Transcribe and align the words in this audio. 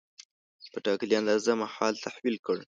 په 0.71 0.79
ټاکلې 0.85 1.13
اندازه 1.21 1.51
مال 1.61 1.93
تحویل 2.05 2.37
کړ. 2.45 2.57